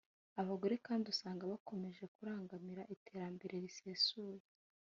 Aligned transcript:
Abagore 0.41 0.75
kandi 0.87 1.05
usanga 1.13 1.49
bakomeje 1.51 2.03
kurangamira 2.15 2.89
iterambere 2.95 3.55
riruseho 3.65 4.45